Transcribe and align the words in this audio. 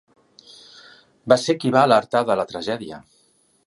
Va 1.33 1.39
ser 1.43 1.57
qui 1.59 1.73
va 1.79 1.87
alertar 1.91 2.25
de 2.33 2.41
la 2.43 2.51
tragèdia. 2.55 3.05